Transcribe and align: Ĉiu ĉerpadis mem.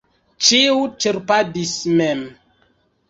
Ĉiu 0.45 0.79
ĉerpadis 1.05 1.75
mem. 2.01 2.25